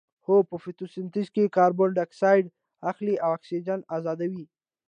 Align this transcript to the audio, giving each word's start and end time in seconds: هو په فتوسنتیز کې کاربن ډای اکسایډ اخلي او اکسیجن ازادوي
هو 0.25 0.35
په 0.49 0.55
فتوسنتیز 0.63 1.27
کې 1.35 1.53
کاربن 1.57 1.89
ډای 1.97 2.03
اکسایډ 2.05 2.45
اخلي 2.89 3.15
او 3.25 3.29
اکسیجن 3.37 3.79
ازادوي 3.97 4.45